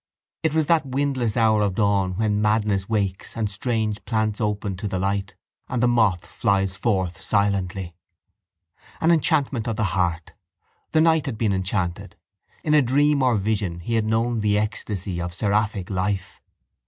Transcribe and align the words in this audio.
It 0.41 0.55
was 0.55 0.65
that 0.65 0.83
windless 0.83 1.37
hour 1.37 1.61
of 1.61 1.75
dawn 1.75 2.15
when 2.15 2.41
madness 2.41 2.89
wakes 2.89 3.37
and 3.37 3.51
strange 3.51 4.03
plants 4.03 4.41
open 4.41 4.75
to 4.77 4.87
the 4.87 4.97
light 4.97 5.35
and 5.69 5.83
the 5.83 5.87
moth 5.87 6.25
flies 6.25 6.75
forth 6.75 7.21
silently. 7.21 7.93
An 8.99 9.11
enchantment 9.11 9.67
of 9.67 9.75
the 9.75 9.83
heart! 9.93 10.33
The 10.89 11.01
night 11.01 11.27
had 11.27 11.37
been 11.37 11.53
enchanted. 11.53 12.15
In 12.63 12.73
a 12.73 12.81
dream 12.81 13.21
or 13.21 13.35
vision 13.35 13.81
he 13.81 13.93
had 13.93 14.05
known 14.05 14.39
the 14.39 14.57
ecstasy 14.57 15.21
of 15.21 15.35
seraphic 15.35 15.91
life. 15.91 16.41